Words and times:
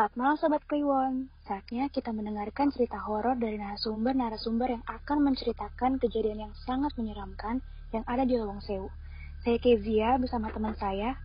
Selamat 0.00 0.16
malam 0.16 0.36
Sobat 0.40 0.64
Kliwon. 0.64 1.28
Saatnya 1.44 1.92
kita 1.92 2.08
mendengarkan 2.08 2.72
cerita 2.72 2.96
horor 3.04 3.36
dari 3.36 3.60
narasumber-narasumber 3.60 4.72
yang 4.72 4.84
akan 4.88 5.28
menceritakan 5.28 6.00
kejadian 6.00 6.48
yang 6.48 6.54
sangat 6.64 6.88
menyeramkan 6.96 7.60
yang 7.92 8.00
ada 8.08 8.24
di 8.24 8.32
Lawang 8.40 8.64
Sewu. 8.64 8.88
Saya 9.44 9.60
Kezia 9.60 10.16
bersama 10.16 10.48
teman 10.56 10.72
saya, 10.80 11.20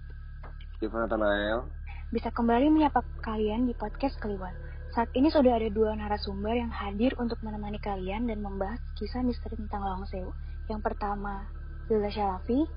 Ivan 0.83 1.07
Nathanael. 1.07 1.71
bisa 2.11 2.27
kembali 2.35 2.67
menyapa 2.67 2.99
kalian 3.23 3.63
di 3.63 3.71
podcast 3.79 4.19
Kliwon. 4.19 4.51
Saat 4.91 5.07
ini 5.15 5.31
sudah 5.31 5.55
ada 5.55 5.71
dua 5.71 5.95
narasumber 5.95 6.59
yang 6.59 6.67
hadir 6.67 7.15
untuk 7.15 7.39
menemani 7.47 7.79
kalian 7.79 8.27
dan 8.27 8.43
membahas 8.43 8.83
kisah 8.99 9.23
misteri 9.23 9.55
tentang 9.55 9.87
Lawang 9.87 10.03
Sewu. 10.11 10.35
Yang 10.67 10.83
pertama, 10.83 11.47
Zilda 11.87 12.11
Syalafi, 12.11 12.67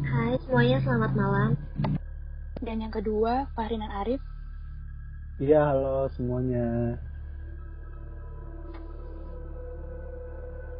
Hai 0.00 0.40
semuanya, 0.48 0.80
selamat 0.80 1.12
malam. 1.12 1.50
dan 2.64 2.80
yang 2.80 2.88
kedua, 2.96 3.52
Fahrinan 3.52 3.92
Arif. 3.92 4.24
Iya, 5.36 5.68
halo 5.68 6.08
semuanya. 6.16 6.96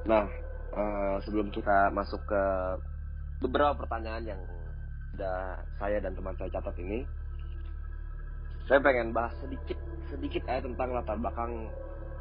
Nah, 0.09 0.25
eh, 0.73 1.17
sebelum 1.29 1.53
kita 1.53 1.93
masuk 1.93 2.25
ke 2.25 2.45
beberapa 3.45 3.77
pertanyaan 3.77 4.25
yang 4.25 4.41
udah 5.13 5.61
saya 5.77 6.01
dan 6.01 6.17
teman 6.17 6.33
saya 6.41 6.49
catat 6.57 6.73
ini, 6.81 7.05
saya 8.65 8.81
pengen 8.81 9.13
bahas 9.13 9.37
sedikit 9.45 9.77
sedikit 10.09 10.49
aja 10.49 10.65
tentang 10.65 10.97
latar 10.97 11.21
belakang 11.21 11.69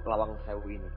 Lawang 0.04 0.36
Sewu 0.44 0.68
ini. 0.68 0.90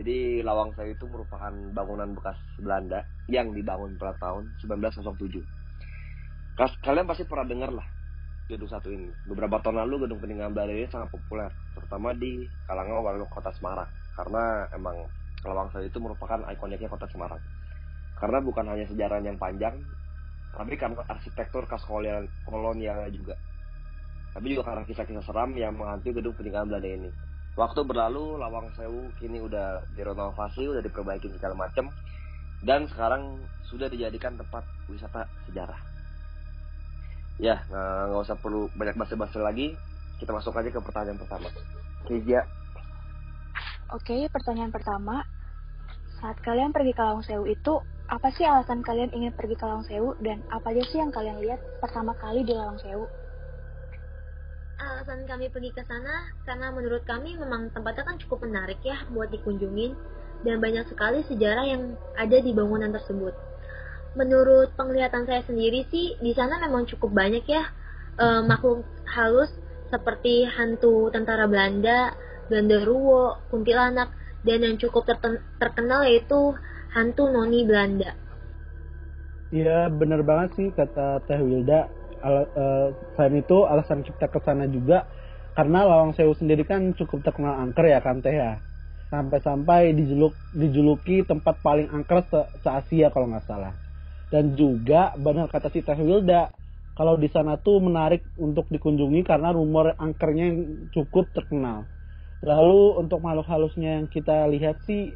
Jadi 0.00 0.40
Lawang 0.40 0.72
Sewu 0.80 0.96
itu 0.96 1.04
merupakan 1.04 1.52
bangunan 1.76 2.16
bekas 2.16 2.40
Belanda 2.56 3.04
yang 3.28 3.52
dibangun 3.52 4.00
pada 4.00 4.16
tahun 4.16 4.48
1907. 4.64 5.44
Kas- 6.56 6.80
Kalian 6.80 7.04
pasti 7.04 7.28
pernah 7.28 7.44
dengar 7.44 7.68
lah 7.68 7.95
gedung 8.46 8.70
satu 8.70 8.88
ini. 8.90 9.10
Beberapa 9.26 9.58
tahun 9.58 9.82
lalu 9.86 10.06
gedung 10.06 10.22
peninggalan 10.22 10.54
Belanda 10.54 10.74
ini 10.74 10.88
sangat 10.90 11.10
populer, 11.10 11.50
terutama 11.74 12.14
di 12.14 12.46
kalangan 12.70 13.02
warga 13.02 13.26
kota 13.26 13.50
Semarang. 13.54 13.90
Karena 14.14 14.70
emang 14.72 14.96
Lawang 15.42 15.68
Sewu 15.74 15.86
itu 15.86 15.98
merupakan 15.98 16.40
ikoniknya 16.50 16.86
kota 16.86 17.06
Semarang. 17.10 17.42
Karena 18.16 18.38
bukan 18.40 18.64
hanya 18.70 18.86
sejarah 18.88 19.20
yang 19.20 19.36
panjang, 19.36 19.76
tapi 20.56 20.78
karena 20.78 21.04
arsitektur 21.04 21.68
khas 21.68 21.84
kolonial, 21.84 23.10
juga. 23.12 23.36
Tapi 24.32 24.46
juga 24.52 24.62
karena 24.72 24.82
kisah-kisah 24.88 25.24
seram 25.26 25.52
yang 25.58 25.76
menghantui 25.76 26.16
gedung 26.16 26.32
peninggalan 26.32 26.70
Belanda 26.70 26.88
ini. 26.88 27.10
Waktu 27.56 27.88
berlalu, 27.88 28.36
Lawang 28.36 28.68
Sewu 28.76 29.08
kini 29.16 29.40
udah 29.40 29.80
direnovasi, 29.96 30.68
udah 30.68 30.84
diperbaiki 30.84 31.32
segala 31.40 31.56
macam, 31.56 31.88
dan 32.64 32.84
sekarang 32.88 33.40
sudah 33.68 33.88
dijadikan 33.88 34.36
tempat 34.36 34.64
wisata 34.88 35.24
sejarah. 35.48 35.95
Ya, 37.36 37.60
nggak 37.68 38.00
nggak 38.12 38.22
usah 38.24 38.36
perlu 38.40 38.72
banyak 38.72 38.96
basa-basi 38.96 39.38
lagi. 39.40 39.66
Kita 40.16 40.32
masuk 40.32 40.56
aja 40.56 40.72
ke 40.72 40.80
pertanyaan 40.80 41.20
pertama. 41.20 41.48
Kezia, 42.08 42.48
Oke, 43.94 44.26
pertanyaan 44.34 44.74
pertama. 44.74 45.22
Saat 46.18 46.42
kalian 46.42 46.74
pergi 46.74 46.90
ke 46.90 47.02
Lawang 47.06 47.22
Sewu 47.22 47.46
itu, 47.46 47.78
apa 48.10 48.34
sih 48.34 48.42
alasan 48.42 48.82
kalian 48.82 49.14
ingin 49.14 49.30
pergi 49.30 49.54
ke 49.54 49.62
Lawang 49.62 49.86
Sewu 49.86 50.18
dan 50.26 50.42
apa 50.50 50.74
aja 50.74 50.82
sih 50.90 50.98
yang 50.98 51.14
kalian 51.14 51.38
lihat 51.38 51.62
pertama 51.78 52.10
kali 52.18 52.42
di 52.42 52.50
Lawang 52.50 52.82
Sewu? 52.82 53.06
Alasan 54.82 55.22
kami 55.30 55.54
pergi 55.54 55.70
ke 55.70 55.86
sana 55.86 56.34
karena 56.42 56.74
menurut 56.74 57.06
kami 57.06 57.38
memang 57.38 57.70
tempatnya 57.70 58.10
kan 58.10 58.18
cukup 58.26 58.42
menarik 58.42 58.82
ya 58.82 59.06
buat 59.14 59.30
dikunjungin 59.30 59.94
dan 60.42 60.58
banyak 60.58 60.90
sekali 60.90 61.22
sejarah 61.30 61.64
yang 61.70 61.94
ada 62.18 62.42
di 62.42 62.50
bangunan 62.50 62.90
tersebut. 62.90 63.45
Menurut 64.16 64.68
penglihatan 64.78 65.24
saya 65.28 65.42
sendiri 65.48 65.80
sih 65.92 66.06
di 66.24 66.32
sana 66.38 66.54
memang 66.64 66.88
cukup 66.90 67.10
banyak 67.20 67.44
ya 67.56 67.62
eh, 68.24 68.42
makhluk 68.50 68.80
halus 69.14 69.52
seperti 69.92 70.34
hantu 70.56 70.94
tentara 71.14 71.44
Belanda, 71.52 72.00
genderuwo, 72.50 73.38
kuntilanak, 73.50 74.08
dan 74.46 74.58
yang 74.66 74.76
cukup 74.82 75.02
terkenal 75.62 76.00
yaitu 76.08 76.40
hantu 76.96 77.24
noni 77.34 77.60
Belanda. 77.68 78.10
Iya, 79.56 79.70
bener 80.00 80.20
banget 80.28 80.48
sih 80.58 80.68
kata 80.78 81.00
Teh 81.26 81.40
Wilda. 81.48 81.74
Al- 82.26 82.50
eh, 82.62 82.86
selain 83.14 83.34
itu, 83.42 83.56
alasan 83.72 84.00
kita 84.08 84.24
ke 84.34 84.38
sana 84.46 84.64
juga 84.76 84.96
karena 85.56 85.78
Lawang 85.88 86.12
Sewu 86.16 86.34
sendiri 86.40 86.62
kan 86.70 86.82
cukup 86.98 87.18
terkenal 87.26 87.54
angker 87.62 87.84
ya 87.94 87.98
kan 88.06 88.16
Teh 88.24 88.34
ya. 88.42 88.50
Sampai-sampai 89.12 89.80
dijuluk, 89.98 90.32
dijuluki 90.60 91.16
tempat 91.30 91.54
paling 91.66 91.88
angker 91.96 92.18
se, 92.30 92.38
se-Asia 92.62 93.06
kalau 93.14 93.26
nggak 93.30 93.46
salah. 93.50 93.72
Dan 94.32 94.58
juga 94.58 95.14
benar 95.14 95.46
kata 95.46 95.70
si 95.70 95.80
Teh 95.86 95.98
Wilda, 95.98 96.50
kalau 96.96 97.14
di 97.20 97.28
sana 97.28 97.60
tuh 97.60 97.78
menarik 97.78 98.24
untuk 98.40 98.66
dikunjungi 98.72 99.20
karena 99.22 99.52
rumor 99.52 99.94
angkernya 100.00 100.44
yang 100.50 100.58
cukup 100.90 101.30
terkenal. 101.36 101.86
Lalu 102.42 103.00
untuk 103.00 103.20
makhluk 103.20 103.48
halusnya 103.48 104.00
yang 104.00 104.06
kita 104.08 104.48
lihat 104.48 104.80
sih 104.88 105.14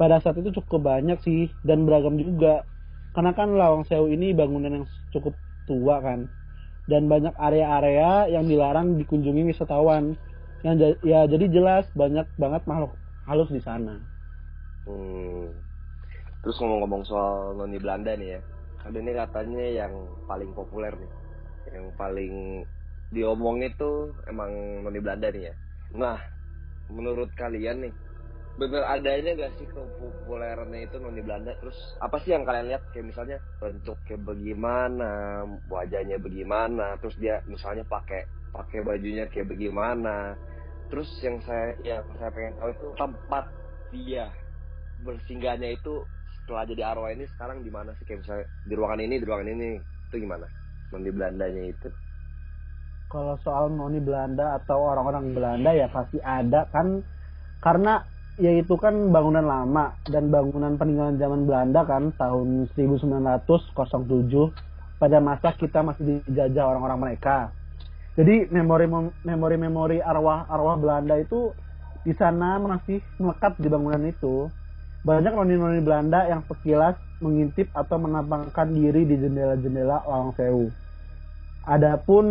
pada 0.00 0.16
saat 0.22 0.40
itu 0.40 0.50
cukup 0.56 0.80
banyak 0.90 1.18
sih 1.20 1.52
dan 1.60 1.84
beragam 1.84 2.16
juga. 2.16 2.64
Karena 3.12 3.36
kan 3.36 3.52
Lawang 3.52 3.84
Sewu 3.84 4.08
ini 4.08 4.32
bangunan 4.32 4.72
yang 4.72 4.86
cukup 5.12 5.36
tua 5.68 6.00
kan. 6.00 6.26
Dan 6.88 7.06
banyak 7.06 7.36
area-area 7.38 8.26
yang 8.32 8.48
dilarang 8.48 8.96
dikunjungi 8.98 9.46
wisatawan. 9.52 10.16
Yang 10.64 11.00
ya 11.04 11.24
jadi 11.28 11.46
jelas 11.52 11.84
banyak 11.92 12.26
banget 12.36 12.62
makhluk 12.64 12.96
halus 13.28 13.50
di 13.52 13.60
sana. 13.60 14.00
Hmm. 14.88 15.69
Terus 16.40 16.56
ngomong-ngomong 16.56 17.04
soal 17.04 17.52
noni 17.56 17.76
Belanda 17.76 18.16
nih 18.16 18.36
ya. 18.36 18.40
Ada 18.80 18.96
ini 18.96 19.12
katanya 19.12 19.64
yang 19.84 19.92
paling 20.24 20.50
populer 20.56 20.92
nih. 20.96 21.12
Yang 21.76 21.86
paling 22.00 22.34
diomongin 23.12 23.72
tuh 23.76 24.16
emang 24.24 24.80
noni 24.80 25.00
Belanda 25.04 25.28
nih 25.28 25.52
ya. 25.52 25.54
Nah, 26.00 26.16
menurut 26.88 27.28
kalian 27.36 27.84
nih, 27.84 27.94
bener 28.56 28.82
adanya 28.88 29.36
gak 29.36 29.52
sih 29.60 29.68
kepopulerannya 29.68 30.88
itu 30.88 30.96
noni 30.96 31.20
Belanda? 31.20 31.52
Terus 31.60 31.76
apa 32.00 32.16
sih 32.24 32.32
yang 32.32 32.48
kalian 32.48 32.72
lihat? 32.72 32.82
Kayak 32.96 33.12
misalnya 33.12 33.38
bentuknya 33.60 34.16
bagaimana, 34.24 35.12
wajahnya 35.68 36.16
bagaimana, 36.16 36.96
terus 37.04 37.16
dia 37.20 37.44
misalnya 37.44 37.84
pakai 37.84 38.24
pakai 38.50 38.80
bajunya 38.80 39.28
kayak 39.28 39.52
bagaimana. 39.52 40.34
Terus 40.90 41.06
yang 41.22 41.38
saya 41.44 41.76
yang 41.86 42.02
saya 42.18 42.32
pengen 42.34 42.58
tahu 42.58 42.70
itu 42.74 42.88
tempat 42.98 43.44
dia 43.94 44.26
bersinggahnya 45.06 45.78
itu 45.78 46.02
setelah 46.42 46.64
jadi 46.66 46.82
arwah 46.92 47.10
ini 47.12 47.24
sekarang 47.30 47.62
di 47.62 47.70
mana 47.70 47.94
sih 47.96 48.04
kayak 48.04 48.26
misalnya 48.26 48.46
di 48.66 48.74
ruangan 48.74 49.00
ini 49.00 49.14
di 49.20 49.26
ruangan 49.26 49.48
ini 49.50 49.68
itu 49.80 50.16
gimana 50.18 50.46
di 50.90 51.10
Belandanya 51.14 51.62
itu 51.70 51.88
Kalau 53.10 53.38
soal 53.42 53.70
noni 53.74 53.98
Belanda 54.02 54.58
atau 54.58 54.86
orang-orang 54.86 55.34
Belanda 55.34 55.70
ya 55.74 55.90
pasti 55.90 56.18
ada 56.22 56.66
kan 56.70 57.02
karena 57.58 58.02
ya 58.40 58.54
itu 58.56 58.74
kan 58.78 59.12
bangunan 59.12 59.44
lama 59.44 59.98
dan 60.08 60.30
bangunan 60.30 60.78
peninggalan 60.80 61.18
zaman 61.18 61.44
Belanda 61.44 61.84
kan 61.84 62.14
tahun 62.14 62.70
1907 62.72 63.50
pada 65.00 65.18
masa 65.18 65.56
kita 65.56 65.80
masih 65.84 66.22
dijajah 66.28 66.64
orang-orang 66.64 67.00
mereka. 67.00 67.52
Jadi 68.14 68.52
memori 68.52 68.86
memori 69.24 69.56
memori 69.56 69.98
arwah 70.02 70.44
arwah 70.48 70.76
Belanda 70.76 71.16
itu 71.16 71.56
di 72.04 72.12
sana 72.16 72.60
masih 72.60 73.00
melekat 73.20 73.56
di 73.60 73.68
bangunan 73.68 74.02
itu. 74.06 74.48
Banyak 75.00 75.32
noni-noni 75.32 75.80
Belanda 75.80 76.28
yang 76.28 76.44
sekilas 76.44 77.00
mengintip 77.24 77.72
atau 77.72 77.96
menampakkan 77.96 78.68
diri 78.72 79.08
di 79.08 79.16
jendela-jendela 79.16 80.04
Lawang 80.04 80.36
Sewu. 80.36 80.68
Adapun 81.64 82.24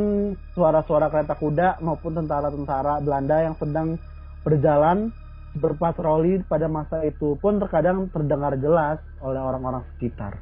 suara-suara 0.54 1.10
kereta 1.10 1.38
kuda 1.38 1.82
maupun 1.82 2.18
tentara-tentara 2.18 3.02
Belanda 3.02 3.42
yang 3.46 3.56
sedang 3.58 3.98
berjalan 4.42 5.14
berpatroli 5.58 6.46
pada 6.46 6.70
masa 6.70 7.02
itu 7.06 7.38
pun 7.42 7.58
terkadang 7.58 8.10
terdengar 8.14 8.54
jelas 8.58 9.02
oleh 9.22 9.42
orang-orang 9.42 9.86
sekitar. 9.98 10.38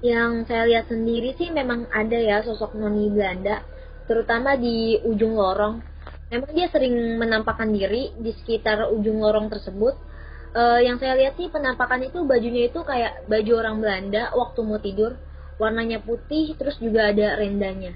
Yang 0.00 0.48
saya 0.48 0.64
lihat 0.64 0.88
sendiri 0.88 1.36
sih 1.36 1.52
memang 1.52 1.88
ada 1.92 2.16
ya 2.16 2.40
sosok 2.40 2.72
noni 2.76 3.12
Belanda, 3.12 3.60
terutama 4.08 4.56
di 4.56 4.96
ujung 5.04 5.36
lorong. 5.36 5.84
Memang 6.32 6.52
dia 6.56 6.68
sering 6.72 7.20
menampakkan 7.20 7.68
diri 7.68 8.12
di 8.16 8.32
sekitar 8.32 8.92
ujung 8.92 9.20
lorong 9.20 9.52
tersebut. 9.52 10.09
Eh, 10.50 10.80
yang 10.82 10.98
saya 10.98 11.14
lihat 11.14 11.38
sih 11.38 11.46
penampakan 11.46 12.02
itu 12.02 12.26
bajunya 12.26 12.66
itu 12.66 12.82
kayak 12.82 13.22
baju 13.30 13.52
orang 13.54 13.76
Belanda 13.78 14.34
waktu 14.34 14.60
mau 14.66 14.82
tidur, 14.82 15.14
warnanya 15.62 16.02
putih, 16.02 16.58
terus 16.58 16.74
juga 16.82 17.06
ada 17.14 17.38
rendanya. 17.38 17.94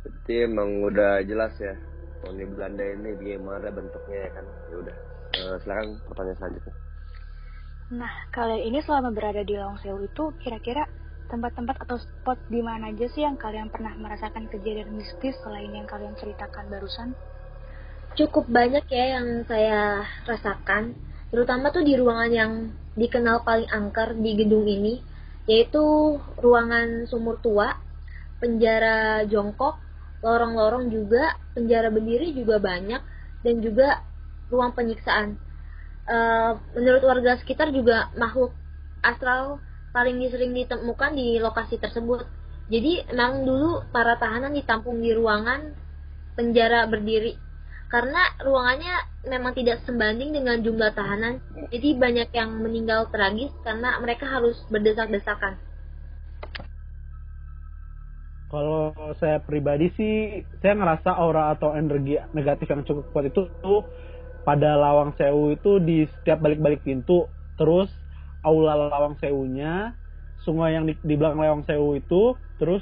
Berarti 0.00 0.34
emang 0.48 0.70
udah 0.88 1.20
jelas 1.28 1.52
ya 1.60 1.76
noni 2.24 2.44
Belanda 2.48 2.84
ini 2.86 3.10
bagaimana 3.18 3.68
bentuknya 3.68 4.18
ya 4.24 4.30
kan? 4.32 4.46
Ya 4.72 4.76
udah. 4.80 4.96
Eh, 5.36 5.56
silakan 5.60 5.86
pertanyaan 6.08 6.38
selanjutnya. 6.40 6.74
Nah, 7.92 8.12
kalian 8.32 8.72
ini 8.72 8.78
selama 8.80 9.12
berada 9.12 9.44
di 9.44 9.52
Lawang 9.52 9.76
Sewu 9.84 10.08
itu 10.08 10.32
kira-kira 10.40 10.88
tempat-tempat 11.28 11.76
atau 11.84 12.00
spot 12.00 12.40
di 12.48 12.64
mana 12.64 12.88
aja 12.88 13.04
sih 13.12 13.20
yang 13.20 13.36
kalian 13.36 13.68
pernah 13.68 13.92
merasakan 14.00 14.48
kejadian 14.48 14.96
mistis 14.96 15.36
selain 15.44 15.68
yang 15.68 15.84
kalian 15.84 16.16
ceritakan 16.16 16.72
barusan? 16.72 17.12
Cukup 18.16 18.48
banyak 18.48 18.84
ya 18.88 19.20
yang 19.20 19.44
saya 19.44 20.08
rasakan, 20.24 20.96
terutama 21.32 21.72
tuh 21.72 21.80
di 21.80 21.96
ruangan 21.96 22.30
yang 22.30 22.52
dikenal 22.92 23.40
paling 23.42 23.66
angker 23.72 24.12
di 24.20 24.36
gedung 24.36 24.68
ini, 24.68 25.00
yaitu 25.48 25.80
ruangan 26.36 27.08
sumur 27.08 27.40
tua, 27.40 27.72
penjara 28.36 29.24
jongkok, 29.24 29.80
lorong-lorong 30.20 30.92
juga, 30.92 31.34
penjara 31.56 31.88
berdiri 31.88 32.36
juga 32.36 32.60
banyak, 32.60 33.00
dan 33.40 33.54
juga 33.64 34.04
ruang 34.52 34.76
penyiksaan. 34.76 35.40
Uh, 36.02 36.58
menurut 36.76 37.02
warga 37.06 37.38
sekitar 37.40 37.70
juga 37.72 38.10
makhluk 38.18 38.52
astral 39.06 39.62
paling 39.94 40.18
sering 40.28 40.52
ditemukan 40.52 41.16
di 41.16 41.40
lokasi 41.40 41.80
tersebut. 41.80 42.28
Jadi 42.68 43.08
memang 43.12 43.44
dulu 43.44 43.86
para 43.90 44.16
tahanan 44.18 44.52
ditampung 44.52 44.98
di 45.00 45.12
ruangan 45.12 45.72
penjara 46.34 46.88
berdiri 46.88 47.36
karena 47.92 48.24
ruangannya 48.40 48.96
memang 49.28 49.52
tidak 49.52 49.84
sebanding 49.84 50.32
dengan 50.32 50.64
jumlah 50.64 50.96
tahanan, 50.96 51.44
jadi 51.68 51.92
banyak 52.00 52.28
yang 52.32 52.56
meninggal 52.64 53.12
tragis 53.12 53.52
karena 53.60 54.00
mereka 54.00 54.24
harus 54.32 54.56
berdesak-desakan. 54.72 55.60
Kalau 58.48 58.96
saya 59.20 59.44
pribadi 59.44 59.92
sih, 59.92 60.40
saya 60.64 60.72
ngerasa 60.72 61.12
aura 61.20 61.52
atau 61.52 61.76
energi 61.76 62.16
negatif 62.32 62.64
yang 62.72 62.80
cukup 62.84 63.12
kuat 63.12 63.28
itu 63.28 63.52
tuh 63.60 63.84
pada 64.48 64.72
lawang 64.72 65.12
sewu 65.20 65.52
itu 65.52 65.76
di 65.84 66.08
setiap 66.08 66.40
balik-balik 66.40 66.80
pintu, 66.80 67.28
terus 67.60 67.92
aula 68.40 68.88
lawang 68.88 69.20
sewunya, 69.20 69.92
sungai 70.48 70.80
yang 70.80 70.88
di, 70.88 70.96
di 71.04 71.12
belakang 71.12 71.44
lawang 71.44 71.64
sewu 71.68 72.00
itu, 72.00 72.40
terus 72.56 72.80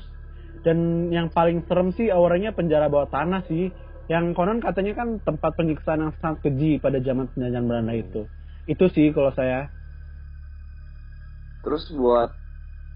dan 0.62 1.10
yang 1.10 1.34
paling 1.34 1.66
serem 1.66 1.90
sih 1.98 2.14
auranya 2.14 2.54
penjara 2.54 2.86
bawah 2.86 3.10
tanah 3.10 3.42
sih 3.50 3.74
yang 4.10 4.34
konon 4.34 4.58
katanya 4.58 4.98
kan 4.98 5.22
tempat 5.22 5.54
penyiksaan 5.54 6.02
yang 6.02 6.12
sangat 6.18 6.42
keji 6.42 6.82
pada 6.82 6.98
zaman 6.98 7.30
penjajahan 7.30 7.62
Belanda 7.62 7.94
itu. 7.94 8.26
Itu 8.66 8.90
sih 8.90 9.14
kalau 9.14 9.30
saya. 9.38 9.70
Terus 11.62 11.86
buat 11.94 12.34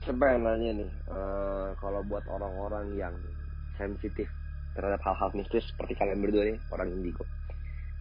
saya 0.02 0.18
pengen 0.18 0.42
nanya 0.42 0.70
nih, 0.82 0.90
uh, 1.06 1.78
kalau 1.78 2.02
buat 2.02 2.26
orang-orang 2.26 2.98
yang 2.98 3.14
sensitif 3.78 4.26
terhadap 4.74 4.98
hal-hal 5.06 5.30
mistis 5.38 5.62
seperti 5.70 5.94
kalian 5.94 6.18
berdua 6.18 6.50
nih, 6.50 6.58
orang 6.74 6.90
indigo. 6.90 7.22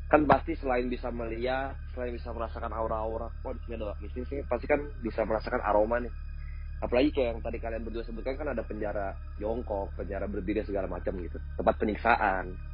Kan 0.09 0.25
pasti 0.25 0.57
selain 0.57 0.89
bisa 0.89 1.13
melihat, 1.13 1.77
selain 1.93 2.17
bisa 2.17 2.33
merasakan 2.33 2.73
aura-aura, 2.73 3.29
oh 3.29 3.53
di 3.53 3.61
sini 3.69 3.77
ada 3.77 3.93
mistis 4.01 4.25
sih, 4.25 4.41
pasti 4.49 4.65
kan 4.65 4.81
bisa 5.05 5.21
merasakan 5.21 5.61
aroma 5.61 6.01
nih. 6.01 6.13
Apalagi 6.81 7.13
kayak 7.13 7.37
yang 7.37 7.39
tadi 7.45 7.57
kalian 7.61 7.85
berdua 7.85 8.03
sebutkan 8.09 8.41
kan 8.41 8.49
ada 8.57 8.65
penjara 8.65 9.13
jongkok, 9.37 9.93
penjara 9.93 10.25
berdiri 10.25 10.65
segala 10.65 10.89
macam 10.89 11.13
gitu, 11.21 11.37
tempat 11.55 11.77
penyiksaan 11.77 12.72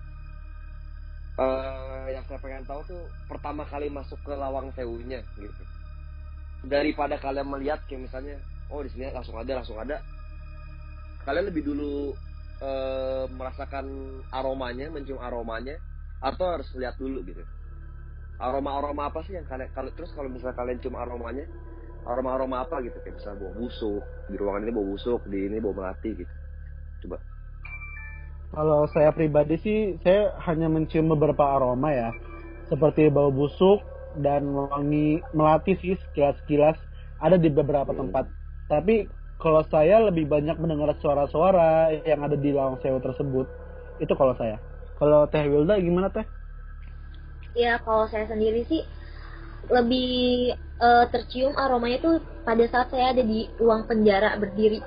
uh, 1.40 2.06
yang 2.12 2.24
saya 2.28 2.40
pengen 2.44 2.68
tahu 2.68 2.84
tuh 2.84 3.04
pertama 3.32 3.64
kali 3.64 3.88
masuk 3.88 4.20
ke 4.28 4.34
lawang 4.36 4.70
sewunya 4.76 5.24
gitu. 5.40 5.64
Daripada 6.68 7.16
kalian 7.16 7.48
melihat 7.48 7.80
kayak 7.88 8.12
misalnya 8.12 8.36
oh 8.68 8.84
di 8.84 8.92
sini 8.92 9.10
langsung 9.16 9.40
ada 9.40 9.64
langsung 9.64 9.80
ada. 9.80 10.04
Kalian 11.24 11.48
lebih 11.48 11.64
dulu 11.64 12.12
uh, 12.60 13.26
merasakan 13.32 13.86
aromanya 14.36 14.92
mencium 14.92 15.20
aromanya 15.24 15.80
atau 16.20 16.60
harus 16.60 16.68
lihat 16.76 17.00
dulu 17.00 17.24
gitu? 17.24 17.44
Aroma 18.40 18.80
aroma 18.80 19.12
apa 19.12 19.24
sih 19.28 19.36
yang 19.36 19.48
kalian 19.48 19.72
kalau 19.76 19.92
terus 19.96 20.12
kalau 20.16 20.32
misalnya 20.32 20.56
kalian 20.56 20.80
cium 20.80 20.96
aromanya 20.96 21.48
aroma 22.08 22.36
aroma 22.36 22.56
apa 22.68 22.84
gitu? 22.84 23.00
Kayak 23.04 23.20
misalnya 23.20 23.40
bau 23.48 23.54
busuk 23.56 24.04
di 24.28 24.36
ruangan 24.36 24.64
ini 24.68 24.72
bau 24.76 24.88
busuk 24.88 25.22
di 25.32 25.40
ini 25.48 25.58
bau 25.64 25.76
melati 25.76 26.12
gitu. 26.16 26.34
Coba 27.08 27.20
kalau 28.50 28.90
saya 28.90 29.14
pribadi 29.14 29.56
sih, 29.62 29.80
saya 30.02 30.34
hanya 30.50 30.66
mencium 30.66 31.10
beberapa 31.14 31.46
aroma 31.46 31.94
ya, 31.94 32.10
seperti 32.70 33.10
bau 33.14 33.30
busuk 33.30 33.82
dan 34.18 34.46
wangi 34.50 35.22
melati 35.38 35.78
sih 35.78 35.94
sekilas-sekilas 36.10 36.78
ada 37.22 37.38
di 37.38 37.50
beberapa 37.54 37.94
tempat. 37.94 38.26
Tapi 38.66 39.10
kalau 39.40 39.64
saya 39.70 40.04
lebih 40.04 40.28
banyak 40.28 40.58
mendengar 40.58 40.98
suara-suara 41.00 41.94
yang 42.04 42.26
ada 42.26 42.36
di 42.36 42.50
lawang 42.52 42.82
sewu 42.82 43.00
tersebut. 43.00 43.46
Itu 44.02 44.14
kalau 44.18 44.36
saya. 44.36 44.58
Kalau 45.00 45.30
Teh 45.32 45.46
Wilda 45.48 45.80
gimana 45.80 46.12
Teh? 46.12 46.28
Ya 47.56 47.80
kalau 47.82 48.08
saya 48.12 48.28
sendiri 48.28 48.68
sih 48.68 48.84
lebih 49.70 50.54
uh, 50.80 51.06
tercium 51.12 51.56
aromanya 51.56 52.00
tuh 52.02 52.16
pada 52.44 52.64
saat 52.68 52.90
saya 52.90 53.14
ada 53.14 53.24
di 53.24 53.48
ruang 53.60 53.86
penjara 53.86 54.36
berdiri 54.40 54.80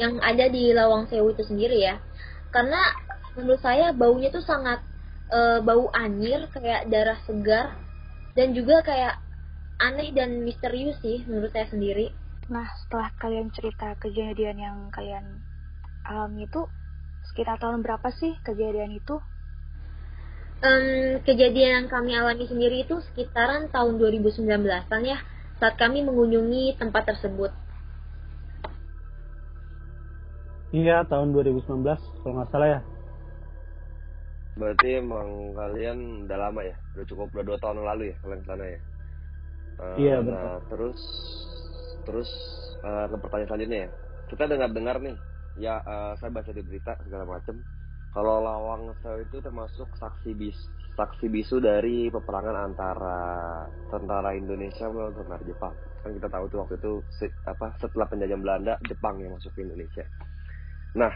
yang 0.00 0.20
ada 0.20 0.48
di 0.48 0.72
lawang 0.72 1.08
sewu 1.08 1.32
itu 1.32 1.44
sendiri 1.44 1.84
ya 1.84 2.00
karena 2.52 2.80
menurut 3.34 3.60
saya 3.64 3.96
baunya 3.96 4.28
tuh 4.28 4.44
sangat 4.44 4.84
e, 5.32 5.64
bau 5.64 5.88
anyir 5.96 6.46
kayak 6.52 6.86
darah 6.92 7.18
segar 7.24 7.74
dan 8.36 8.52
juga 8.52 8.84
kayak 8.84 9.16
aneh 9.80 10.12
dan 10.12 10.44
misterius 10.44 11.00
sih 11.00 11.24
menurut 11.24 11.50
saya 11.50 11.66
sendiri. 11.72 12.12
Nah 12.52 12.68
setelah 12.84 13.10
kalian 13.16 13.48
cerita 13.50 13.96
kejadian 13.98 14.56
yang 14.60 14.78
kalian 14.92 15.40
alami 16.04 16.46
itu 16.46 16.68
sekitar 17.32 17.56
tahun 17.56 17.80
berapa 17.80 18.12
sih 18.12 18.36
kejadian 18.44 18.92
itu? 18.94 19.16
Um, 20.62 21.18
kejadian 21.26 21.70
yang 21.74 21.86
kami 21.90 22.14
alami 22.14 22.46
sendiri 22.46 22.86
itu 22.86 23.02
sekitaran 23.10 23.66
tahun 23.74 23.98
2019-an 23.98 25.02
ya 25.02 25.18
saat 25.58 25.74
kami 25.74 26.06
mengunjungi 26.06 26.78
tempat 26.78 27.02
tersebut. 27.14 27.50
Iya, 30.72 31.04
tahun 31.04 31.36
2019 31.36 31.84
kalau 32.24 32.32
nggak 32.40 32.48
salah 32.48 32.80
ya. 32.80 32.80
Berarti 34.56 34.88
emang 35.04 35.52
kalian 35.52 36.24
udah 36.24 36.38
lama 36.48 36.60
ya? 36.64 36.76
Udah 36.96 37.06
cukup 37.08 37.28
udah 37.36 37.44
dua 37.44 37.58
tahun 37.60 37.84
lalu 37.84 38.12
ya 38.12 38.16
kalian 38.24 38.42
sana 38.48 38.64
ya? 38.64 38.80
Uh, 39.76 39.96
iya 40.00 40.16
betul. 40.24 40.32
Nah, 40.32 40.60
terus 40.72 41.00
terus 42.08 42.30
uh, 42.84 43.04
ke 43.04 43.16
pertanyaan 43.20 43.48
selanjutnya 43.52 43.78
ya. 43.84 43.90
Kita 44.32 44.44
dengar-dengar 44.48 44.96
nih, 45.04 45.16
ya 45.60 45.74
uh, 45.84 46.16
saya 46.16 46.32
baca 46.32 46.50
di 46.52 46.64
berita 46.64 46.96
segala 47.04 47.24
macam. 47.28 47.56
Kalau 48.12 48.44
Lawang 48.44 48.92
Sewu 49.00 49.24
itu 49.24 49.40
termasuk 49.44 49.88
saksi 49.96 50.36
bis 50.36 50.56
saksi 50.96 51.32
bisu 51.32 51.60
dari 51.60 52.12
peperangan 52.12 52.68
antara 52.68 53.20
tentara 53.88 54.36
Indonesia 54.36 54.88
melawan 54.88 55.16
tentara 55.16 55.44
Jepang. 55.44 55.72
Kan 56.00 56.16
kita 56.16 56.28
tahu 56.32 56.44
tuh 56.48 56.58
waktu 56.64 56.76
itu 56.80 56.92
apa 57.44 57.76
setelah 57.80 58.08
penjajahan 58.08 58.40
Belanda 58.40 58.76
Jepang 58.88 59.20
yang 59.20 59.36
masuk 59.36 59.52
ke 59.56 59.64
Indonesia. 59.64 60.04
Nah, 60.92 61.12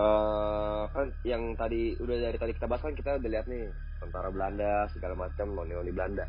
uh, 0.00 0.88
kan 0.88 1.12
yang 1.26 1.52
tadi 1.56 1.96
udah 2.00 2.16
dari 2.16 2.38
tadi 2.40 2.52
kita 2.56 2.64
bahas 2.64 2.84
kan 2.84 2.96
kita 2.96 3.20
udah 3.20 3.30
lihat 3.30 3.46
nih 3.48 3.68
tentara 4.00 4.32
Belanda 4.32 4.88
segala 4.88 5.14
macam 5.16 5.52
noni-noni 5.52 5.92
Belanda. 5.92 6.24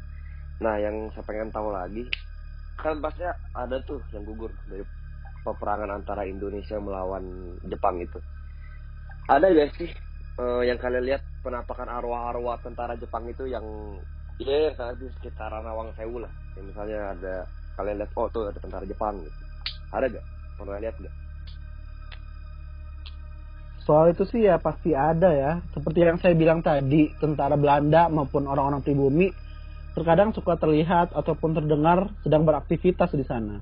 Nah, 0.61 0.75
yang 0.77 1.09
saya 1.15 1.23
pengen 1.23 1.49
tahu 1.49 1.71
lagi 1.71 2.11
kan 2.75 2.97
pasti 2.97 3.21
ada 3.53 3.77
tuh 3.85 4.01
yang 4.09 4.25
gugur 4.25 4.51
dari 4.65 4.81
peperangan 5.45 5.89
antara 5.89 6.25
Indonesia 6.25 6.77
melawan 6.81 7.55
Jepang 7.65 8.01
itu. 8.01 8.17
Ada 9.29 9.53
gak 9.53 9.69
sih 9.77 9.89
uh, 10.41 10.61
yang 10.65 10.81
kalian 10.81 11.05
lihat 11.05 11.21
penampakan 11.45 11.87
arwah-arwah 11.87 12.59
tentara 12.61 12.97
Jepang 12.97 13.29
itu 13.29 13.45
yang 13.47 13.63
ya 14.41 14.73
yang 14.73 14.97
di 14.97 15.07
sekitaran 15.17 15.63
Nawang 15.63 15.93
Sewu 15.93 16.21
lah. 16.21 16.31
Yang 16.57 16.65
misalnya 16.73 16.99
ada 17.15 17.35
kalian 17.77 17.97
lihat 18.01 18.11
oh 18.17 18.27
tuh 18.33 18.49
ada 18.49 18.59
tentara 18.59 18.85
Jepang 18.85 19.21
gitu. 19.23 19.41
Ada 19.93 20.05
gak? 20.09 20.25
Pernah 20.57 20.81
lihat 20.81 20.95
gak? 20.99 21.15
Soal 23.91 24.15
itu 24.15 24.23
sih 24.23 24.47
ya 24.47 24.55
pasti 24.55 24.95
ada 24.95 25.35
ya. 25.35 25.59
Seperti 25.75 25.99
yang 25.99 26.15
saya 26.15 26.31
bilang 26.31 26.63
tadi, 26.63 27.11
tentara 27.19 27.59
Belanda 27.59 28.07
maupun 28.07 28.47
orang-orang 28.47 28.87
pribumi 28.87 29.27
terkadang 29.91 30.31
suka 30.31 30.55
terlihat 30.55 31.11
ataupun 31.11 31.59
terdengar 31.59 32.07
sedang 32.23 32.47
beraktivitas 32.47 33.11
di 33.11 33.27
sana. 33.27 33.59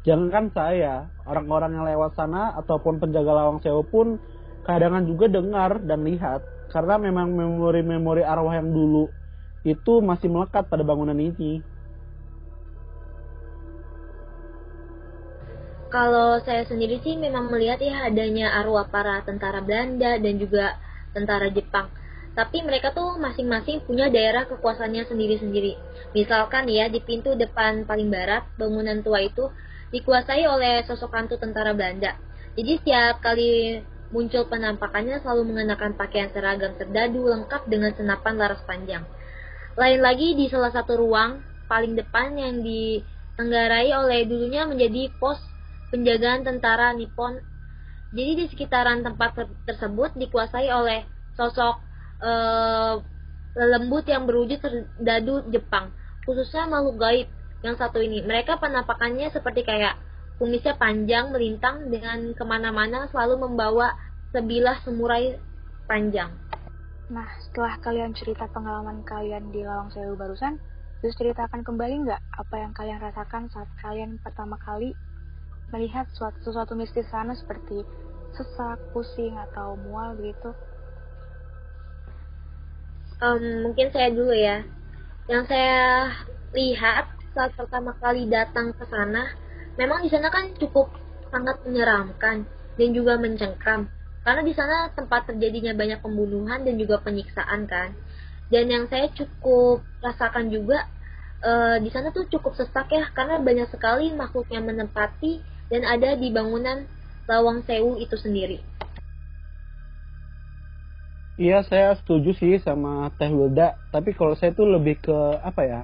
Jangankan 0.00 0.48
saya, 0.56 1.12
orang-orang 1.28 1.76
yang 1.76 1.84
lewat 1.84 2.16
sana 2.16 2.56
ataupun 2.56 3.04
penjaga 3.04 3.36
lawang 3.36 3.60
sewu 3.60 3.84
pun 3.84 4.16
kadang 4.64 4.96
juga 5.04 5.28
dengar 5.28 5.84
dan 5.84 6.08
lihat 6.08 6.40
karena 6.72 6.96
memang 6.96 7.36
memori-memori 7.36 8.24
arwah 8.24 8.56
yang 8.56 8.72
dulu 8.72 9.12
itu 9.60 10.00
masih 10.00 10.32
melekat 10.32 10.72
pada 10.72 10.88
bangunan 10.88 11.20
ini. 11.20 11.60
Kalau 15.96 16.36
saya 16.44 16.60
sendiri 16.68 17.00
sih 17.00 17.16
memang 17.16 17.48
melihat 17.48 17.80
ya 17.80 18.04
adanya 18.04 18.52
arwah 18.60 18.84
para 18.84 19.24
tentara 19.24 19.64
Belanda 19.64 20.20
dan 20.20 20.36
juga 20.36 20.76
tentara 21.16 21.48
Jepang. 21.48 21.88
Tapi 22.36 22.60
mereka 22.60 22.92
tuh 22.92 23.16
masing-masing 23.16 23.80
punya 23.80 24.12
daerah 24.12 24.44
kekuasaannya 24.44 25.08
sendiri-sendiri. 25.08 25.72
Misalkan 26.12 26.68
ya 26.68 26.92
di 26.92 27.00
pintu 27.00 27.32
depan 27.32 27.88
paling 27.88 28.12
barat 28.12 28.44
bangunan 28.60 29.00
tua 29.00 29.24
itu 29.24 29.48
dikuasai 29.88 30.44
oleh 30.44 30.84
sosok 30.84 31.16
hantu 31.16 31.40
tentara 31.40 31.72
Belanda. 31.72 32.12
Jadi 32.60 32.76
setiap 32.76 33.24
kali 33.24 33.80
muncul 34.12 34.44
penampakannya 34.52 35.24
selalu 35.24 35.48
mengenakan 35.48 35.96
pakaian 35.96 36.28
seragam 36.28 36.76
terdadu 36.76 37.24
lengkap 37.24 37.72
dengan 37.72 37.96
senapan 37.96 38.36
laras 38.36 38.60
panjang. 38.68 39.08
Lain 39.80 40.04
lagi 40.04 40.36
di 40.36 40.44
salah 40.52 40.76
satu 40.76 41.00
ruang 41.00 41.40
paling 41.72 41.96
depan 41.96 42.36
yang 42.36 42.60
ditenggarai 42.60 43.96
oleh 43.96 44.28
dulunya 44.28 44.68
menjadi 44.68 45.08
pos 45.16 45.55
penjagaan 45.90 46.42
tentara 46.42 46.92
Nippon. 46.94 47.38
Jadi 48.14 48.32
di 48.38 48.44
sekitaran 48.48 49.02
tempat 49.02 49.34
ter 49.34 49.46
tersebut 49.66 50.14
dikuasai 50.14 50.70
oleh 50.70 51.04
sosok 51.36 51.74
uh, 52.22 52.94
lembut 53.56 54.04
yang 54.08 54.24
berwujud 54.28 54.60
terdadu 54.60 55.44
Jepang, 55.52 55.92
khususnya 56.24 56.68
makhluk 56.68 56.96
gaib 57.00 57.28
yang 57.64 57.76
satu 57.76 58.00
ini. 58.00 58.22
Mereka 58.22 58.60
penampakannya 58.60 59.32
seperti 59.32 59.64
kayak 59.64 59.96
kumisnya 60.36 60.76
panjang 60.76 61.32
melintang 61.32 61.88
dengan 61.88 62.36
ke 62.36 62.44
mana-mana 62.44 63.08
selalu 63.08 63.48
membawa 63.48 63.96
sebilah 64.36 64.76
samurai 64.84 65.40
panjang. 65.88 66.28
Nah, 67.08 67.26
setelah 67.48 67.78
kalian 67.80 68.12
cerita 68.12 68.50
pengalaman 68.50 69.06
kalian 69.06 69.54
di 69.54 69.62
Lawang 69.62 69.94
Sewu 69.94 70.18
barusan, 70.18 70.58
terus 71.00 71.14
ceritakan 71.16 71.62
kembali 71.62 72.02
nggak 72.02 72.20
apa 72.34 72.56
yang 72.60 72.72
kalian 72.74 72.98
rasakan 73.00 73.48
saat 73.54 73.70
kalian 73.80 74.18
pertama 74.20 74.58
kali 74.60 74.92
melihat 75.74 76.06
suatu, 76.14 76.38
sesuatu 76.46 76.78
mistis 76.78 77.06
sana 77.10 77.34
seperti 77.34 77.82
sesak, 78.36 78.78
pusing, 78.92 79.34
atau 79.50 79.74
mual 79.80 80.14
begitu? 80.14 80.52
Um, 83.18 83.64
mungkin 83.64 83.88
saya 83.90 84.12
dulu 84.12 84.34
ya. 84.36 84.60
Yang 85.26 85.42
saya 85.50 86.12
lihat 86.52 87.04
saat 87.32 87.52
pertama 87.56 87.96
kali 87.96 88.28
datang 88.28 88.76
ke 88.76 88.84
sana, 88.86 89.32
memang 89.80 90.04
di 90.04 90.12
sana 90.12 90.28
kan 90.28 90.52
cukup 90.60 90.92
sangat 91.32 91.60
menyeramkan 91.64 92.44
dan 92.76 92.88
juga 92.92 93.16
mencengkram. 93.16 93.88
Karena 94.22 94.42
di 94.42 94.52
sana 94.52 94.90
tempat 94.92 95.32
terjadinya 95.32 95.72
banyak 95.72 96.02
pembunuhan 96.02 96.66
dan 96.66 96.74
juga 96.76 97.00
penyiksaan 97.00 97.64
kan. 97.64 97.94
Dan 98.52 98.70
yang 98.70 98.84
saya 98.86 99.10
cukup 99.10 99.82
rasakan 100.02 100.50
juga 100.52 100.86
e, 101.42 101.82
di 101.82 101.90
sana 101.90 102.14
tuh 102.14 102.30
cukup 102.30 102.54
sesak 102.54 102.90
ya 102.90 103.10
karena 103.10 103.42
banyak 103.42 103.68
sekali 103.70 104.14
makhluk 104.14 104.46
yang 104.50 104.66
menempati 104.66 105.42
dan 105.66 105.82
ada 105.82 106.14
di 106.14 106.30
bangunan 106.30 106.86
Lawang 107.26 107.66
Sewu 107.66 107.98
itu 107.98 108.14
sendiri. 108.14 108.62
Iya, 111.36 111.60
saya 111.68 111.92
setuju 112.00 112.32
sih 112.32 112.56
sama 112.64 113.12
Teh 113.20 113.28
Wilda. 113.28 113.76
Tapi 113.92 114.16
kalau 114.16 114.32
saya 114.38 114.56
tuh 114.56 114.64
lebih 114.72 115.04
ke 115.04 115.18
apa 115.44 115.62
ya? 115.68 115.80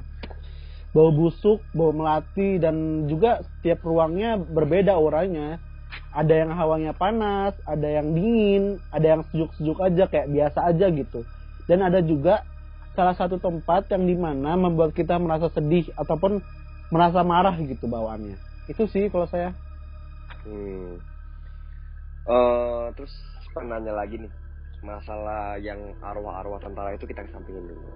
Bau 0.97 1.13
busuk, 1.13 1.61
bau 1.77 1.93
melati, 1.93 2.57
dan 2.57 3.05
juga 3.05 3.45
setiap 3.45 3.85
ruangnya 3.85 4.41
berbeda 4.41 4.97
orangnya. 4.97 5.61
Ada 6.13 6.45
yang 6.45 6.57
hawanya 6.57 6.93
panas, 6.97 7.53
ada 7.69 7.85
yang 7.85 8.17
dingin, 8.17 8.81
ada 8.89 9.17
yang 9.17 9.23
sejuk-sejuk 9.29 9.77
aja 9.85 10.05
kayak 10.09 10.29
biasa 10.33 10.59
aja 10.73 10.87
gitu. 10.89 11.21
Dan 11.69 11.85
ada 11.85 12.01
juga 12.01 12.49
salah 12.97 13.17
satu 13.17 13.37
tempat 13.37 13.93
yang 13.93 14.09
di 14.09 14.17
mana 14.17 14.57
membuat 14.57 14.97
kita 14.97 15.21
merasa 15.21 15.53
sedih 15.53 15.89
ataupun 16.01 16.41
merasa 16.89 17.21
marah 17.25 17.57
gitu 17.61 17.89
bawaannya. 17.89 18.37
Itu 18.73 18.89
sih 18.89 19.13
kalau 19.13 19.29
saya. 19.29 19.53
Hmm. 20.43 20.99
Uh, 22.23 22.91
terus 22.95 23.15
nanya 23.63 23.95
lagi 23.95 24.19
nih 24.19 24.33
masalah 24.83 25.59
yang 25.63 25.79
arwah-arwah 26.03 26.59
tentara 26.59 26.95
itu 26.95 27.07
kita 27.07 27.23
kesampingin 27.27 27.67
dulu. 27.71 27.87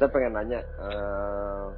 Saya 0.00 0.08
pengen 0.08 0.32
nanya, 0.32 0.60
uh, 0.80 1.68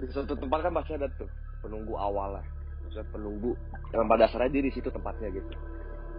di 0.00 0.08
suatu 0.08 0.32
tempat 0.32 0.64
kan 0.64 0.72
pasti 0.72 0.96
ada 0.96 1.06
tuh 1.20 1.28
penunggu 1.60 1.92
awal 1.94 2.40
lah, 2.40 2.44
maksudnya 2.82 3.06
penunggu 3.12 3.52
yang 3.92 4.08
pada 4.08 4.26
dasarnya 4.26 4.50
dia 4.50 4.62
di 4.64 4.72
situ 4.72 4.88
tempatnya 4.88 5.28
gitu. 5.28 5.52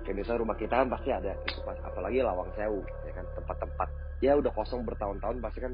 Kayak 0.06 0.16
misalnya 0.22 0.42
rumah 0.46 0.58
kita 0.60 0.74
kan 0.86 0.88
pasti 0.94 1.10
ada, 1.10 1.34
gitu, 1.50 1.60
apalagi 1.66 2.22
Lawang 2.22 2.52
Sewu, 2.54 2.86
ya 3.10 3.12
kan 3.18 3.26
tempat-tempat 3.34 3.88
ya 4.22 4.38
udah 4.38 4.52
kosong 4.54 4.86
bertahun-tahun 4.86 5.42
pasti 5.42 5.60
kan 5.66 5.74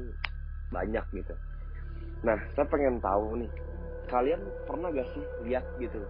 banyak 0.72 1.04
gitu. 1.12 1.34
Nah, 2.24 2.36
saya 2.56 2.66
pengen 2.66 2.98
tahu 2.98 3.44
nih, 3.44 3.50
kalian 4.08 4.40
pernah 4.64 4.88
gak 4.90 5.08
sih 5.14 5.24
lihat 5.44 5.64
gitu 5.78 6.00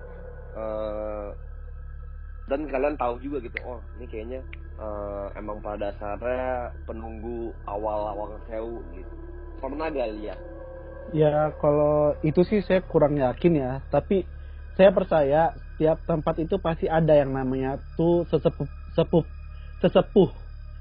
uh, 0.56 1.28
dan 2.50 2.66
kalian 2.66 2.98
tahu 2.98 3.22
juga 3.22 3.46
gitu 3.46 3.58
oh 3.62 3.78
ini 3.98 4.06
kayaknya 4.10 4.40
uh, 4.80 5.30
emang 5.38 5.62
pada 5.62 5.92
dasarnya 5.92 6.74
penunggu 6.88 7.54
awal 7.68 8.10
awal 8.10 8.28
sewu 8.48 8.82
gitu. 8.96 9.14
Pernah 9.60 9.92
gak 9.92 10.10
lihat? 10.18 10.40
Ya 11.12 11.52
kalau 11.60 12.16
itu 12.24 12.40
sih 12.48 12.64
saya 12.64 12.80
kurang 12.82 13.20
yakin 13.20 13.52
ya 13.54 13.72
tapi 13.92 14.24
saya 14.74 14.90
percaya 14.90 15.52
setiap 15.74 16.00
tempat 16.08 16.34
itu 16.40 16.56
pasti 16.58 16.86
ada 16.88 17.12
yang 17.12 17.36
namanya 17.36 17.76
tuh 17.94 18.24
sesepuh 18.32 18.66
sepuh 18.96 19.24
sesepuh. 19.84 20.30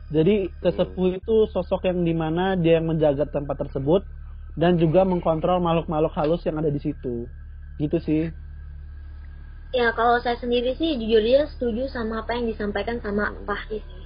Jadi 0.10 0.50
sesepuh 0.64 1.06
hmm. 1.14 1.20
itu 1.22 1.36
sosok 1.54 1.86
yang 1.86 2.02
di 2.02 2.18
mana 2.18 2.58
dia 2.58 2.82
yang 2.82 2.90
menjaga 2.90 3.30
tempat 3.30 3.62
tersebut 3.62 4.02
dan 4.58 4.82
juga 4.82 5.06
mengkontrol 5.06 5.62
makhluk-makhluk 5.62 6.14
halus 6.18 6.42
yang 6.50 6.58
ada 6.58 6.74
di 6.74 6.82
situ. 6.82 7.30
Gitu 7.78 7.98
sih 8.02 8.24
Ya 9.70 9.94
kalau 9.94 10.18
saya 10.18 10.34
sendiri 10.42 10.74
sih 10.82 10.98
jujur 10.98 11.22
dia 11.22 11.46
setuju 11.46 11.86
sama 11.94 12.26
apa 12.26 12.34
yang 12.34 12.50
disampaikan 12.50 12.98
sama 13.06 13.30
Fahri 13.46 13.86
sih. 13.86 14.04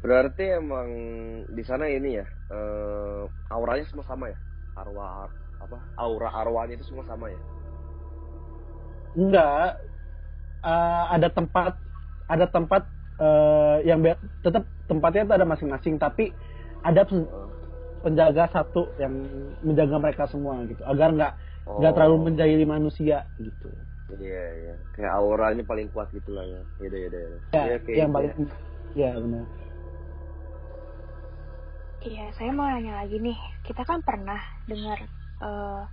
Berarti 0.00 0.44
emang 0.56 0.88
di 1.52 1.62
sana 1.62 1.84
ini 1.92 2.16
ya 2.16 2.26
uh, 2.48 3.28
auranya 3.52 3.84
semua 3.92 4.08
sama 4.08 4.32
ya? 4.32 4.38
Arwah 4.80 5.28
apa 5.60 5.78
aura 6.00 6.32
arwahnya 6.32 6.80
itu 6.80 6.88
semua 6.88 7.04
sama 7.04 7.28
ya? 7.28 7.40
Enggak, 9.12 9.84
uh, 10.64 11.04
ada 11.12 11.28
tempat 11.28 11.76
ada 12.32 12.46
tempat 12.48 12.88
uh, 13.20 13.84
yang 13.84 14.00
tetap 14.40 14.64
tempatnya 14.88 15.28
itu 15.28 15.34
ada 15.36 15.44
masing-masing 15.44 16.00
tapi 16.00 16.32
ada 16.80 17.04
penjaga 18.00 18.48
satu 18.56 18.88
yang 18.96 19.12
menjaga 19.60 20.00
mereka 20.00 20.24
semua 20.32 20.64
gitu. 20.64 20.80
Agar 20.88 21.12
nggak 21.12 21.32
nggak 21.66 21.92
oh. 21.92 21.96
terlalu 21.96 22.16
menjahili 22.30 22.64
manusia 22.66 23.26
gitu. 23.38 23.70
Iya 24.12 24.44
iya 24.60 24.74
kayak 24.92 25.12
auranya 25.16 25.64
paling 25.64 25.88
kuat 25.94 26.12
gitu 26.12 26.36
lah 26.36 26.44
ya. 26.44 26.60
Iya 26.84 26.88
iya 26.92 27.08
iya 27.08 27.20
ya, 27.52 27.62
ya 27.80 27.94
yang 28.04 28.10
gitu 28.10 28.16
paling 28.16 28.32
ya. 28.92 29.10
benar. 29.16 29.46
Iya 32.02 32.24
saya 32.34 32.50
mau 32.52 32.66
nanya 32.68 32.92
lagi 33.04 33.16
nih. 33.22 33.38
Kita 33.64 33.82
kan 33.86 34.02
pernah 34.02 34.42
dengar 34.68 34.98
uh, 35.40 35.86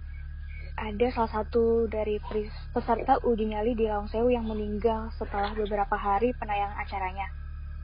ada 0.79 1.07
salah 1.11 1.31
satu 1.43 1.91
dari 1.91 2.23
peserta 2.71 3.19
uji 3.27 3.51
nyali 3.51 3.75
di 3.75 3.83
Lawang 3.83 4.07
Sewu 4.07 4.31
yang 4.31 4.47
meninggal 4.47 5.11
setelah 5.19 5.51
beberapa 5.51 5.99
hari 5.99 6.31
penayangan 6.39 6.79
acaranya. 6.79 7.27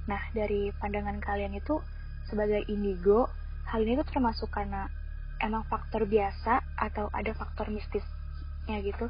Nah, 0.08 0.22
dari 0.32 0.72
pandangan 0.80 1.20
kalian 1.20 1.60
itu 1.60 1.82
sebagai 2.32 2.64
indigo, 2.72 3.28
hal 3.68 3.84
ini 3.84 4.00
tuh 4.00 4.08
termasuk 4.08 4.48
karena 4.48 4.88
emang 5.40 5.64
faktor 5.68 6.08
biasa 6.08 6.64
atau 6.76 7.12
ada 7.12 7.32
faktor 7.36 7.68
mistisnya 7.72 8.78
gitu? 8.84 9.08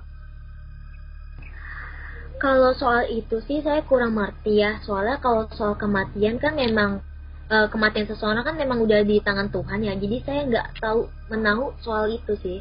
Kalau 2.36 2.76
soal 2.76 3.08
itu 3.16 3.40
sih 3.48 3.64
saya 3.64 3.82
kurang 3.88 4.20
ngerti 4.20 4.60
ya. 4.60 4.84
Soalnya 4.84 5.24
kalau 5.24 5.48
soal 5.56 5.80
kematian 5.80 6.36
kan 6.36 6.54
memang 6.60 7.00
e, 7.48 7.56
kematian 7.72 8.12
seseorang 8.12 8.44
kan 8.44 8.60
memang 8.60 8.84
udah 8.84 9.02
di 9.08 9.24
tangan 9.24 9.48
Tuhan 9.48 9.80
ya. 9.88 9.94
Jadi 9.96 10.18
saya 10.28 10.42
nggak 10.44 10.68
tahu 10.84 11.08
menahu 11.32 11.74
soal 11.80 12.12
itu 12.12 12.36
sih. 12.44 12.60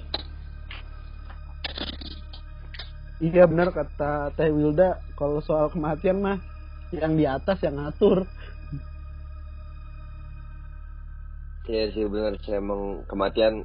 Iya 3.19 3.51
benar 3.51 3.75
kata 3.75 4.31
Teh 4.39 4.51
Wilda. 4.55 5.03
Kalau 5.19 5.43
soal 5.43 5.71
kematian 5.75 6.23
mah 6.23 6.39
yang 6.95 7.19
di 7.19 7.27
atas 7.27 7.59
yang 7.67 7.83
ngatur. 7.83 8.31
Iya 11.65 11.97
sih 11.97 12.05
benar 12.05 12.37
sih 12.45 12.53
emang 12.53 13.09
kematian 13.09 13.65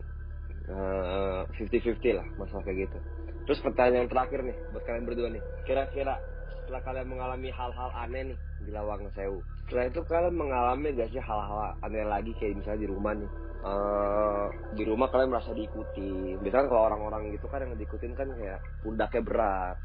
eh, 0.71 1.41
fifty 1.59 1.77
uh, 1.79 1.83
fifty 1.83 2.09
lah 2.15 2.23
masalah 2.39 2.63
kayak 2.63 2.87
gitu. 2.87 2.97
Terus 3.43 3.59
pertanyaan 3.59 4.07
terakhir 4.07 4.39
nih 4.45 4.55
buat 4.71 4.83
kalian 4.87 5.03
berdua 5.03 5.27
nih. 5.35 5.43
Kira-kira 5.67 6.15
setelah 6.63 6.85
kalian 6.85 7.11
mengalami 7.11 7.49
hal-hal 7.51 7.89
aneh 7.97 8.31
nih 8.31 8.39
di 8.63 8.71
Lawang 8.71 9.09
Sewu, 9.17 9.41
setelah 9.65 9.89
itu 9.89 9.99
kalian 10.05 10.37
mengalami 10.37 10.93
gak 10.93 11.09
sih 11.09 11.19
hal-hal 11.19 11.75
aneh 11.81 12.05
lagi 12.05 12.31
kayak 12.37 12.61
misalnya 12.61 12.85
di 12.85 12.89
rumah 12.93 13.13
nih? 13.17 13.31
Uh, 13.59 14.47
di 14.77 14.83
rumah 14.87 15.11
kalian 15.11 15.35
merasa 15.35 15.51
diikuti. 15.51 16.39
Biasanya 16.39 16.71
kalau 16.71 16.83
orang-orang 16.87 17.35
gitu 17.35 17.51
kan 17.51 17.67
yang 17.67 17.75
diikutin 17.75 18.13
kan 18.15 18.31
kayak 18.37 18.63
pundaknya 18.85 19.21
berat, 19.25 19.75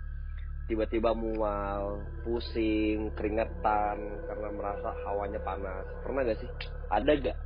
tiba-tiba 0.71 1.11
mual, 1.17 2.05
pusing, 2.23 3.11
keringetan 3.17 3.99
karena 4.29 4.49
merasa 4.55 4.93
hawanya 5.09 5.41
panas. 5.43 5.89
Pernah 6.05 6.21
gak 6.23 6.39
sih? 6.39 6.51
Ada 6.93 7.13
gak? 7.19 7.39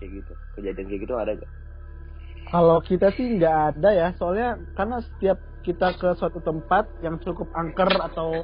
Kayak 0.00 0.24
gitu. 0.24 0.32
Kejadian 0.56 0.86
kayak 0.88 1.02
gitu 1.04 1.14
ada 1.20 1.32
gak 1.36 1.52
kalau 2.50 2.82
kita 2.82 3.14
sih 3.14 3.38
nggak 3.38 3.78
ada 3.78 3.90
ya. 3.94 4.08
Soalnya 4.18 4.58
karena 4.74 4.98
setiap 4.98 5.38
kita 5.62 5.94
ke 5.94 6.18
suatu 6.18 6.42
tempat 6.42 6.88
yang 7.04 7.20
cukup 7.22 7.46
angker 7.54 7.88
atau 7.94 8.42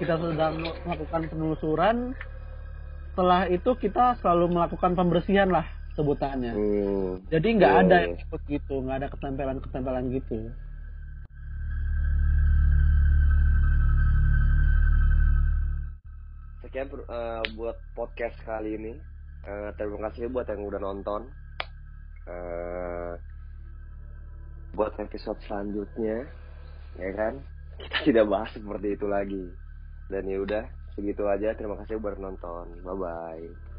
kita 0.00 0.16
sedang 0.16 0.62
melakukan 0.86 1.28
penelusuran 1.28 2.16
setelah 3.12 3.44
itu 3.52 3.76
kita 3.76 4.16
selalu 4.24 4.56
melakukan 4.56 4.96
pembersihan 4.96 5.52
lah 5.52 5.68
sebutannya. 5.92 6.56
Hmm. 6.56 7.20
jadi 7.28 7.48
nggak 7.60 7.72
hmm. 7.76 7.82
ada 7.84 7.96
yang 8.08 8.14
ikut 8.16 8.40
gitu 8.48 8.74
nggak 8.80 9.04
ada 9.04 9.08
ketempelan 9.12 9.58
ketempelan 9.60 10.08
gitu. 10.16 10.48
Sekian 16.64 16.88
uh, 16.88 17.44
buat 17.52 17.76
podcast 17.92 18.40
kali 18.48 18.80
ini 18.80 19.11
uh, 19.46 19.70
terima 19.76 20.10
kasih 20.10 20.28
buat 20.30 20.46
yang 20.48 20.62
udah 20.66 20.80
nonton. 20.80 21.22
Uh, 22.22 23.18
buat 24.72 24.94
episode 25.02 25.36
selanjutnya 25.44 26.24
ya 26.96 27.10
kan? 27.16 27.42
Kita 27.80 27.98
tidak 28.08 28.26
bahas 28.30 28.50
seperti 28.54 28.88
itu 28.94 29.06
lagi. 29.08 29.44
Dan 30.08 30.28
ya 30.28 30.38
udah 30.42 30.64
segitu 30.94 31.24
aja. 31.28 31.54
Terima 31.56 31.78
kasih 31.82 31.98
buat 31.98 32.18
nonton. 32.20 32.68
Bye 32.84 32.96
bye 32.96 33.71